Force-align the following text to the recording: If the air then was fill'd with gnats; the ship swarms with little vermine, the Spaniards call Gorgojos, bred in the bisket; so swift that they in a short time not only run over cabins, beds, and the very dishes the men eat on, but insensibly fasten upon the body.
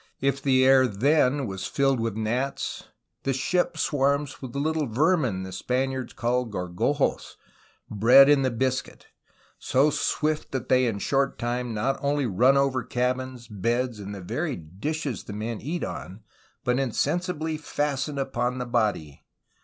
If 0.19 0.41
the 0.41 0.65
air 0.65 0.87
then 0.87 1.45
was 1.45 1.67
fill'd 1.67 1.99
with 1.99 2.15
gnats; 2.17 2.87
the 3.21 3.33
ship 3.33 3.77
swarms 3.77 4.41
with 4.41 4.55
little 4.55 4.87
vermine, 4.87 5.43
the 5.43 5.51
Spaniards 5.51 6.11
call 6.13 6.45
Gorgojos, 6.47 7.35
bred 7.87 8.27
in 8.27 8.41
the 8.41 8.49
bisket; 8.49 9.05
so 9.59 9.91
swift 9.91 10.53
that 10.53 10.69
they 10.69 10.87
in 10.87 10.95
a 10.95 10.99
short 10.99 11.37
time 11.37 11.75
not 11.75 11.99
only 12.01 12.25
run 12.25 12.57
over 12.57 12.83
cabins, 12.83 13.47
beds, 13.47 13.99
and 13.99 14.15
the 14.15 14.21
very 14.21 14.55
dishes 14.55 15.25
the 15.25 15.33
men 15.33 15.61
eat 15.61 15.83
on, 15.83 16.23
but 16.63 16.79
insensibly 16.79 17.55
fasten 17.57 18.17
upon 18.17 18.57
the 18.57 18.65
body. 18.65 19.23